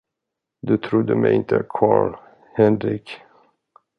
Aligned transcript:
Du 0.63 0.77
trodde 0.77 1.13
mig 1.15 1.31
inte, 1.33 1.63
Karl 1.69 2.15
Henrik. 2.55 3.21